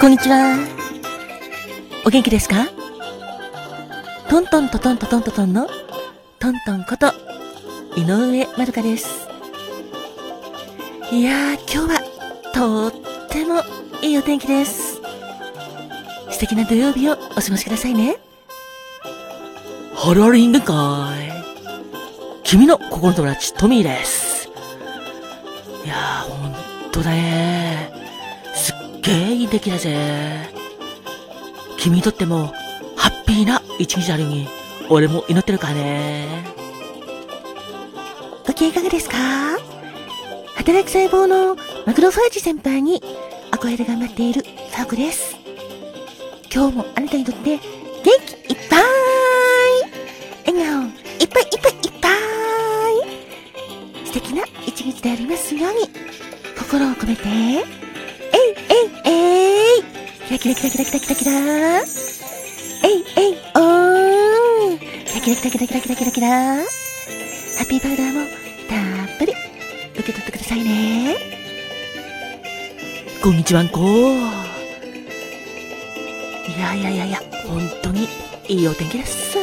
[0.00, 0.56] こんにちは。
[2.06, 2.68] お元気ですか？
[4.30, 5.68] トントントトントトントンの
[6.38, 7.12] トントンこと
[7.96, 9.28] 井上まるかです。
[11.10, 12.00] いやー、今日は
[12.54, 12.92] とっ
[13.28, 13.64] ても
[14.00, 15.00] いいお天気です。
[16.30, 18.18] 素敵な土曜日をお過ごしくださいね。
[19.96, 20.76] ハローリング会。
[22.44, 24.48] 君の心の友達、トミーです。
[25.84, 26.54] いやー、ほん
[26.92, 27.97] とだねすっ
[29.08, 30.50] げーいい出来だぜ。
[31.78, 32.52] 君にとっても、
[32.94, 34.48] ハッピーな一日あるように、
[34.90, 36.44] 俺も祈ってるからね。
[38.46, 39.16] ご機嫌いかがですか
[40.56, 43.02] 働く細胞のマクロファージ先輩に
[43.50, 45.36] 憧れで頑張っているサークです。
[46.52, 47.60] 今日もあなたにとって元
[48.46, 48.82] 気いっぱい
[50.52, 52.08] 笑顔いっぱいいっぱいいっぱ
[54.04, 55.88] い素敵な一日でありますように
[56.58, 57.87] 心を込めて
[60.38, 61.32] ラキラキラキラキラキラキラ
[61.80, 61.84] えい
[63.16, 66.64] えいおーキラキラキラキラキラキラキラキラハ
[67.64, 68.20] ッピーパウダーも
[68.68, 69.32] たっぷり
[69.94, 71.16] 受け取ってくださいね
[73.20, 73.84] こんにちはんこい
[76.60, 78.06] やいやいやいや本当に
[78.46, 79.36] いいお天気です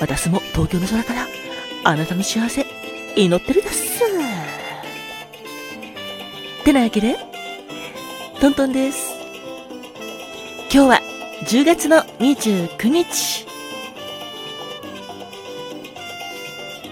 [0.00, 1.26] 私も東京の空から
[1.82, 2.64] あなたの幸せ
[3.16, 4.04] 祈ってるです
[6.64, 7.16] てなわけで
[8.40, 9.05] トントンです
[10.68, 11.00] 今日は
[11.46, 13.46] 10月の29日。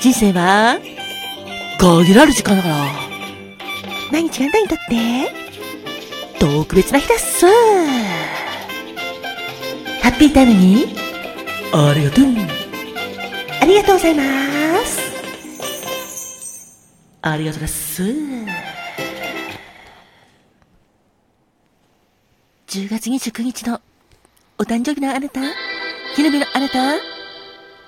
[0.00, 0.78] 人生は
[1.78, 2.74] 限られる時間だから。
[4.10, 5.32] 毎日があなたにとって？
[6.40, 7.46] 特別な日です。
[10.02, 10.96] ハッピータイムに。
[11.72, 12.24] ありがとう。
[13.60, 14.22] ありがとうございま
[14.84, 14.98] す。
[17.20, 18.02] ありがとうです
[22.68, 23.80] 10月29日の
[24.58, 25.40] お誕生日のあなた
[26.14, 26.96] 記念日のあなた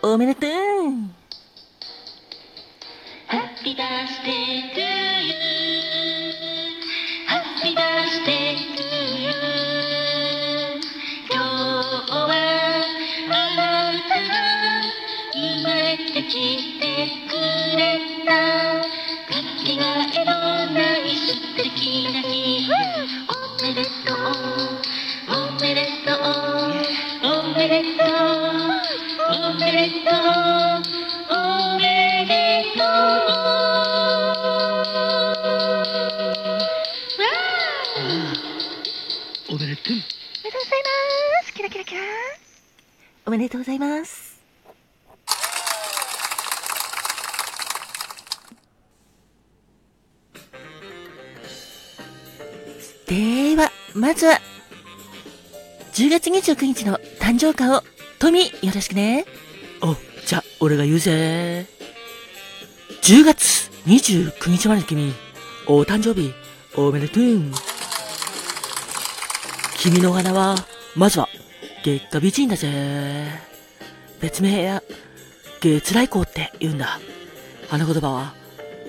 [0.01, 0.51] おめでとう
[3.29, 5.35] Happy birthday to you.
[7.29, 8.81] Happy birthday to
[9.21, 9.37] you.
[11.29, 11.45] 今日
[12.17, 12.33] は
[13.29, 14.33] あなたが
[15.35, 16.85] 生まれてきて
[17.29, 17.37] く
[17.77, 18.31] れた。
[19.29, 20.31] かけがえの
[20.73, 21.69] ない素敵
[22.15, 22.65] な日。
[23.29, 24.20] おめでとう。
[43.31, 44.41] おめでとうございます
[53.07, 54.41] では、まずは、
[55.93, 57.85] 10月29日の誕生花を、
[58.19, 59.25] トミ、よろしくね。
[59.81, 59.95] お、
[60.27, 61.69] じゃあ、俺が言うぜ。
[63.03, 65.15] 10月29日まで君、
[65.69, 66.35] お誕生日、
[66.75, 67.23] おめでとう。
[69.79, 70.57] 君の花は、
[70.97, 71.29] まずは、
[71.83, 73.41] 月下美人だぜ。
[74.21, 74.83] 別名や、
[75.61, 77.01] 月来光って言うんだ。
[77.69, 78.35] 花言葉は、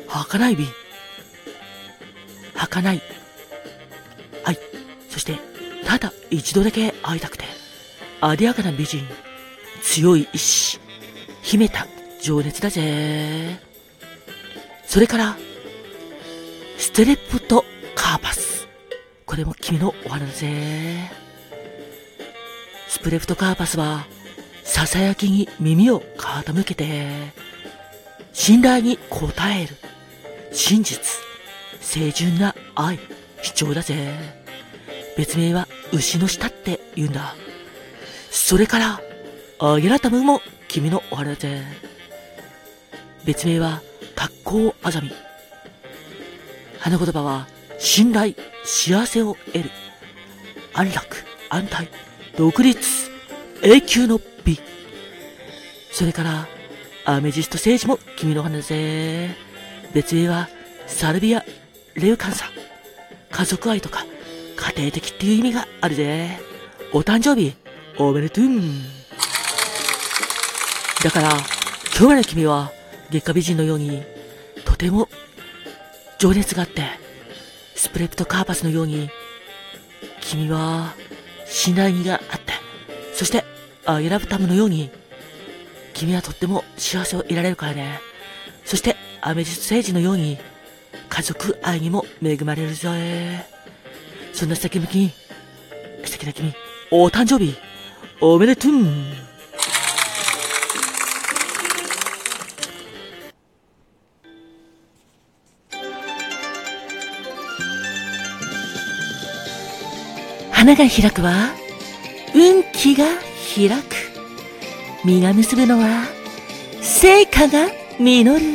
[0.07, 0.68] 儚い美。
[2.53, 3.02] 儚い。
[4.44, 4.59] はい。
[5.09, 5.40] そして、
[5.85, 7.46] ただ一度だけ会いたくて、
[8.19, 9.08] あでやかな美人、
[9.81, 10.79] 強い意志、
[11.41, 11.88] 秘めた
[12.22, 13.59] 情熱だぜ。
[14.85, 15.38] それから、
[16.78, 17.63] ステレプト
[17.96, 18.68] カーパス。
[19.25, 21.21] これも君のお花だぜ。
[22.91, 24.06] スプレプトカーパスは、
[24.66, 27.31] ささやきに耳を傾けて、
[28.34, 29.78] 信頼に応える、
[30.52, 31.00] 真実、
[31.79, 33.00] 清純な愛、
[33.41, 34.12] 主張だぜ。
[35.16, 37.34] 別名は牛の舌って言うんだ。
[38.29, 39.02] それから、
[39.59, 41.63] アゲラタムも君のお花だぜ。
[43.23, 43.82] 別名は、
[44.16, 45.14] 格好あざみ。
[46.78, 47.47] 花言葉は、
[47.79, 48.34] 信頼、
[48.66, 49.72] 幸せを得る。
[50.73, 51.87] 安楽、安泰、
[52.41, 52.79] 独立、
[53.61, 54.59] 永久の美。
[55.91, 56.47] それから、
[57.05, 59.35] アメジストセージも君の花だぜ。
[59.93, 60.49] 別名は、
[60.88, 61.46] サルビア、
[61.93, 62.46] レウカンサ。
[63.29, 64.08] 家族愛とか、
[64.55, 66.40] 家庭的っていう意味があるぜ。
[66.93, 67.53] お誕生日、
[67.99, 68.46] おめでとう。
[71.03, 71.29] だから、
[71.96, 72.72] 今日まで君は、
[73.11, 74.02] 月下美人のように、
[74.66, 75.09] とても、
[76.17, 76.87] 情熱があって、
[77.76, 79.11] スプレプトカーパスのように、
[80.22, 80.96] 君は、
[81.52, 82.53] 信頼があって、
[83.14, 83.44] そして、
[83.86, 84.90] あ選ぶためのように、
[85.94, 88.00] 君はとっても幸せを得られるからね。
[88.64, 90.38] そして、アメジス星人のように、
[91.09, 92.90] 家族愛にも恵まれるぞ。
[94.34, 95.12] そんな素敵な君、
[96.06, 96.53] 素敵な君、
[96.90, 97.56] お誕生日、
[98.22, 98.72] おめでとう
[110.61, 111.55] 花が開くは、
[112.35, 113.05] 運気が
[113.55, 113.96] 開く。
[115.03, 116.03] 実が結ぶのは、
[116.84, 117.67] 成果が
[117.99, 118.46] 実る。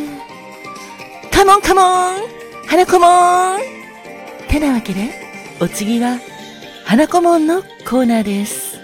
[1.32, 2.22] カモンカモン
[2.68, 3.60] 花子もん
[4.48, 5.10] てなわけで、
[5.58, 6.20] お次は、
[6.84, 8.78] 花子もんのコーナーです。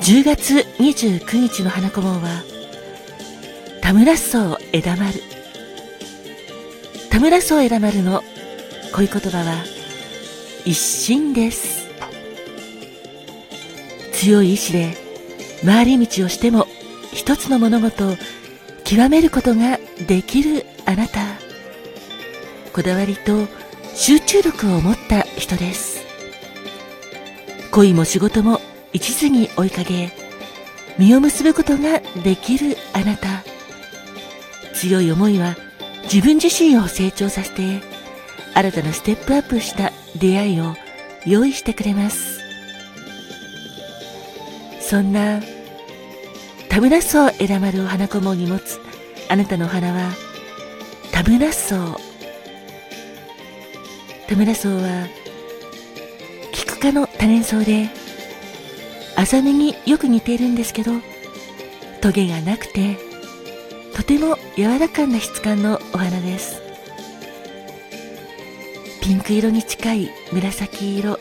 [0.00, 2.44] 10月29日の花子もんは、
[3.82, 5.20] 田村荘枝丸。
[7.10, 8.24] 田村荘枝丸の
[8.94, 9.75] 恋言葉は、
[10.66, 11.86] 一心です。
[14.12, 14.96] 強い意志で
[15.64, 16.66] 回り道をしても
[17.12, 18.16] 一つの物事を
[18.82, 19.78] 極めることが
[20.08, 21.20] できるあなた。
[22.72, 23.46] こだわりと
[23.94, 26.04] 集中力を持った人です。
[27.70, 28.60] 恋も仕事も
[28.92, 30.10] 一途に追いかけ、
[30.98, 33.44] 実を結ぶことができるあなた。
[34.74, 35.54] 強い思いは
[36.12, 37.82] 自分自身を成長させて、
[38.54, 40.74] 新たなステップアップした出会いを
[41.26, 42.40] 用意してくれます。
[44.80, 45.40] そんな
[46.68, 48.78] 田村荘枝丸を花子に持つ
[49.28, 50.12] あなたのお花は
[51.12, 51.98] 田村荘。
[54.28, 55.08] 田村荘は
[56.52, 57.88] 菊科の多年草で
[59.16, 60.92] 浅めによく似ているんですけど
[62.00, 62.96] トゲがなくて
[63.94, 66.65] とても柔らかな質感のお花です。
[69.06, 71.16] ピンク色に近い紫色、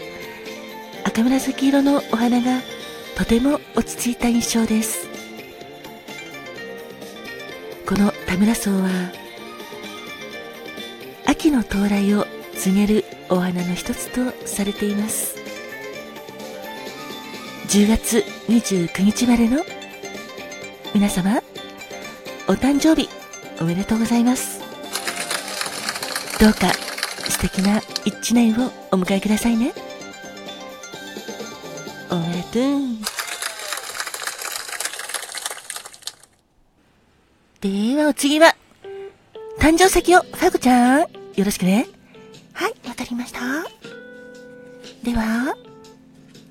[1.03, 2.61] 赤紫色のお花が
[3.15, 5.07] とても落ち着いた印象です。
[7.87, 8.89] この田村荘は、
[11.27, 15.35] 秋の到来を告げるお花の一つとされています。
[17.67, 19.63] 10月29日までの
[20.95, 21.39] 皆様、
[22.47, 23.09] お誕生日
[23.61, 24.59] おめでとうございます。
[26.39, 26.84] どうか
[27.35, 29.73] 素敵な一年をお迎えくださいね。
[32.09, 33.05] おめでとう。
[37.59, 38.55] ではお次は、
[39.59, 41.87] 誕生石をファゴちゃん、よろしくね。
[42.53, 43.39] はい、わかりました。
[45.03, 45.57] では、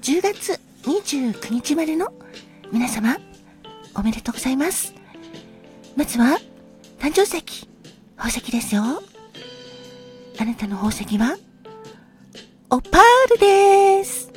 [0.02, 2.12] 10月29日までの
[2.70, 3.16] 皆様、
[3.94, 4.92] おめでとうございます。
[5.96, 6.38] まずは、
[6.98, 7.66] 誕生石、
[8.16, 9.02] 宝石ですよ。
[10.36, 11.36] あなたの宝石は、
[12.68, 14.30] オパールです。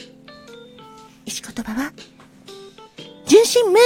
[1.25, 1.91] 石言葉は、
[3.25, 3.79] 純真無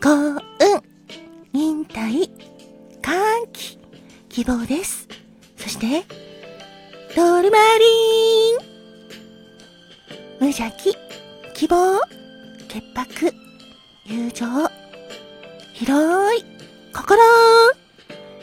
[0.00, 0.82] 垢、幸運、
[1.52, 2.30] 忍耐、
[3.00, 3.78] 歓喜、
[4.28, 5.08] 希望です。
[5.56, 6.04] そして、
[7.14, 8.58] トールマリン
[10.40, 10.94] 無邪気、
[11.54, 12.00] 希望、
[12.68, 13.32] 潔白、
[14.04, 14.46] 友情、
[15.72, 16.44] 広い、
[16.92, 17.18] 心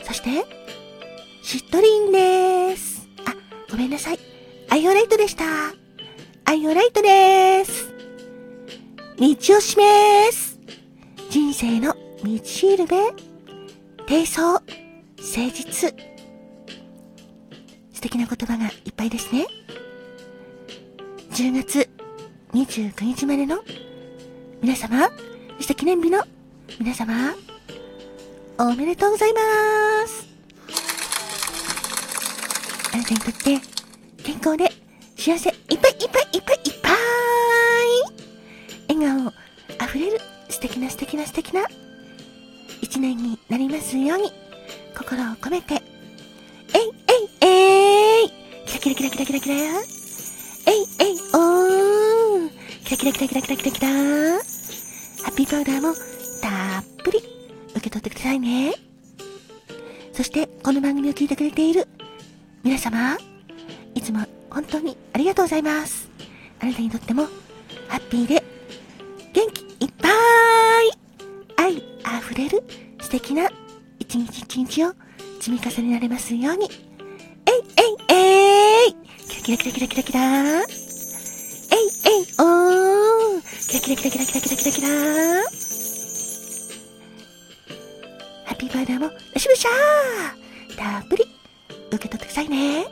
[0.02, 0.55] そして、
[1.46, 3.08] シットリンです。
[3.24, 3.32] あ、
[3.70, 4.18] ごめんなさい。
[4.68, 5.44] アイオライトでした。
[6.44, 7.94] アイオライトです。
[9.16, 10.58] 道を示す。
[11.30, 11.94] 人生の
[12.24, 12.96] 道しるべ。
[14.08, 14.64] 低層、誠
[15.54, 15.94] 実。
[17.92, 19.46] 素敵な言葉がいっぱいですね。
[21.30, 21.88] 10月
[22.54, 23.60] 29日までの
[24.62, 25.08] 皆様、
[25.58, 26.24] そして記念日の
[26.80, 27.36] 皆様、
[28.58, 29.40] おめでとうございま
[30.08, 30.25] す。
[32.96, 33.60] あなたにとって
[34.22, 34.70] 健康で
[35.18, 36.94] 幸せいっぱいいっぱいいっぱいいっぱい
[38.96, 39.32] 笑顔
[39.78, 41.66] あふれる素敵な素敵な素敵な
[42.80, 44.32] 一年になりますように
[44.96, 45.80] 心を込めてえい
[47.42, 48.30] えいえい
[48.66, 49.62] キラキラキラキラキラキラえい
[51.00, 52.50] えいおー
[52.86, 53.94] キラキラキラキラキラキラキラハ
[55.32, 55.92] ッピーパウダーも
[56.40, 57.18] たっぷり
[57.72, 58.72] 受け取ってくださいね。
[60.14, 61.86] そしてこの番組を聞いてくれている
[62.66, 63.16] 皆様
[63.94, 66.10] いつも本当にありがとうございます。
[66.58, 67.26] あなたにとっても
[67.86, 68.42] ハッピーで
[69.32, 70.12] 元気いっぱい
[71.58, 72.64] 愛あふれる
[73.00, 73.48] 素敵な
[74.00, 74.94] 一日一日を
[75.38, 76.68] 積み重ねられますように。
[77.46, 77.54] えい
[78.10, 78.94] えいえい。
[79.28, 80.20] キラキラキラキラキラキラ。
[80.58, 80.66] えい
[82.04, 83.42] えいおー。
[83.70, 84.88] キラキラキラキラキラキラキラキラ。
[88.44, 90.76] ハッピーバーダーもよしぶしゃー。
[90.76, 91.35] たっぷり。
[91.90, 92.86] 受け取ってくださいね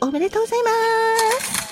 [0.00, 0.70] おめでとうございま
[1.40, 1.68] す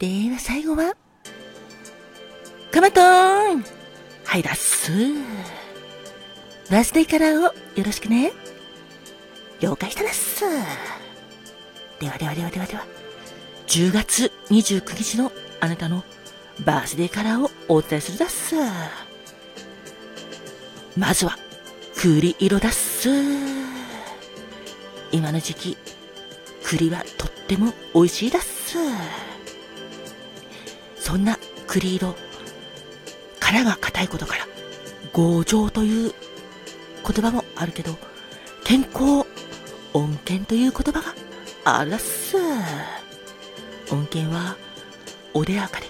[0.00, 0.94] では最後は、
[2.70, 3.64] かまとーん
[4.24, 4.90] はいだっす。
[6.70, 7.52] バースデーカラーをよ
[7.84, 8.32] ろしくね。
[9.60, 10.42] 了解しただっす。
[12.00, 12.99] ではではではではでは。
[13.70, 16.02] 10月29日のあなたの
[16.64, 18.56] バースデーカラーをお伝えするだっす。
[20.98, 21.38] まずは、
[21.94, 23.08] 栗色だっす。
[25.12, 25.78] 今の時期、
[26.64, 28.76] 栗はとっても美味しいだっす。
[30.98, 32.16] そんな栗色、
[33.38, 34.48] 殻が硬いことから、
[35.12, 36.12] 強情という
[37.06, 37.96] 言葉もあるけど、
[38.64, 39.24] 健康、
[39.92, 41.14] 恩恵という言葉が
[41.62, 42.39] あるだっす。
[43.90, 44.56] 恩恵は、
[45.34, 45.86] 穏やかで、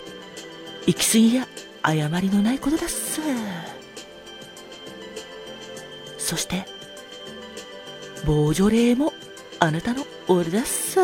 [0.86, 1.46] 行き過ぎや
[1.82, 3.20] 誤りのないことだっす。
[6.18, 6.66] そして、
[8.24, 9.12] ボージョレーも
[9.58, 10.94] あなたの俺だっす。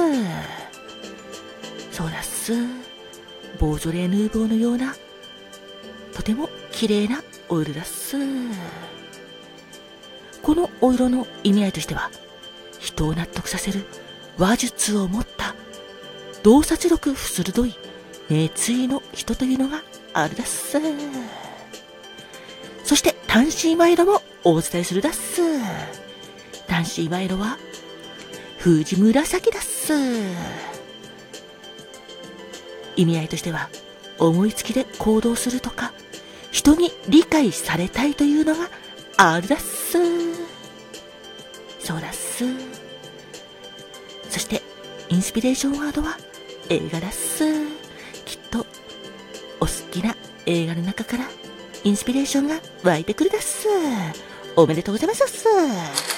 [1.91, 2.53] そうだっす。
[3.59, 4.95] ボージョレーヌーボーのような、
[6.15, 8.17] とても綺麗なオイルだっす。
[10.43, 12.11] このお色の意味合いとしては、
[12.79, 13.85] 人を納得させる
[14.39, 15.55] 話術を持った、
[16.47, 17.75] 洞察力鋭い
[18.31, 20.79] 熱意の人というのがあるだっす。
[22.85, 25.43] そして、単身賄賂もお伝えするだっす。
[26.69, 27.59] 単身賄賂は、
[28.59, 29.93] 藤紫だっす。
[32.95, 33.69] 意味合いとしては、
[34.21, 35.93] 思いつきで行動するとか、
[36.53, 38.71] 人に理解されたいというのが
[39.17, 39.99] あるだっす。
[41.81, 42.45] そうだっす。
[44.31, 44.63] そして、
[45.09, 46.17] インスピレーションワードは
[46.69, 47.45] 映画だっす。
[48.25, 48.67] きっと、
[49.61, 51.25] お好きな映画の中から
[51.85, 53.69] インスピレーションが湧いてくるだっす。
[54.57, 56.16] おめでとうございますっす。